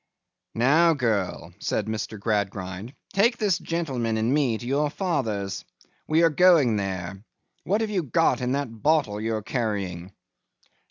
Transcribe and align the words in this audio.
'Now, 0.55 0.95
girl,' 0.95 1.53
said 1.59 1.85
Mr. 1.85 2.19
Gradgrind, 2.19 2.95
'take 3.13 3.37
this 3.37 3.59
gentleman 3.59 4.17
and 4.17 4.33
me 4.33 4.57
to 4.57 4.65
your 4.65 4.89
father's; 4.89 5.63
we 6.07 6.23
are 6.23 6.31
going 6.31 6.75
there. 6.75 7.23
What 7.65 7.81
have 7.81 7.91
you 7.91 8.01
got 8.01 8.41
in 8.41 8.53
that 8.53 8.81
bottle 8.81 9.21
you 9.21 9.35
are 9.35 9.43
carrying? 9.43 10.11